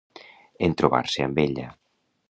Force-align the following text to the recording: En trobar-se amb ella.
En 0.67 0.73
trobar-se 0.81 1.27
amb 1.27 1.45
ella. 1.47 1.69